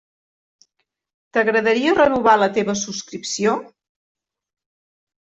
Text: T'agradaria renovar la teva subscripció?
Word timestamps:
T'agradaria 1.37 1.91
renovar 1.99 2.33
la 2.43 2.47
teva 2.55 2.75
subscripció? 2.83 3.53